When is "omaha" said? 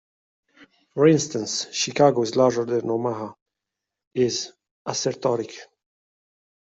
2.89-3.33